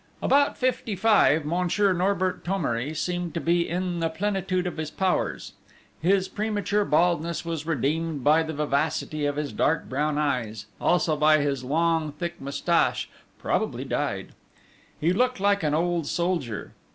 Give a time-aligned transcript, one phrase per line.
[0.19, 5.53] About fifty five, Monsieur Norbert Thomery seemed to be in the plenitude of his powers;
[6.01, 11.37] his premature baldness was redeemed by the vivacity of his dark brown eyes, also by
[11.37, 14.29] his long, thick moustache, probably dyed.
[14.99, 16.71] He looked like an old soldier.